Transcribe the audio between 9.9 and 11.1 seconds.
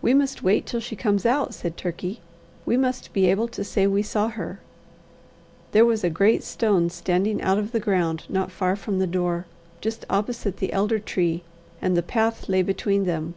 opposite the elder